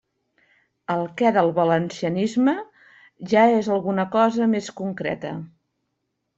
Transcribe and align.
El 0.93 1.03
«què» 1.21 1.31
del 1.35 1.49
valencianisme, 1.57 2.57
ja 3.35 3.45
és 3.61 3.71
alguna 3.79 4.09
cosa 4.19 4.51
més 4.57 4.75
concreta. 4.83 5.39